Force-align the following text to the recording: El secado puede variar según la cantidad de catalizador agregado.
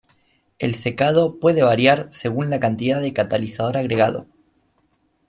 El 0.57 0.73
secado 0.73 1.37
puede 1.39 1.61
variar 1.61 2.07
según 2.11 2.49
la 2.49 2.59
cantidad 2.59 2.99
de 2.99 3.13
catalizador 3.13 3.77
agregado. 3.77 4.25